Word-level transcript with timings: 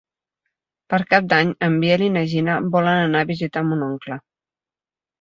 Per 0.93 0.99
Cap 1.11 1.27
d'Any 1.33 1.51
en 1.69 1.77
Biel 1.85 2.05
i 2.07 2.09
na 2.17 2.25
Gina 2.33 2.57
volen 2.79 3.05
anar 3.05 3.25
a 3.27 3.31
visitar 3.37 3.67
mon 3.71 3.89
oncle. 3.93 4.23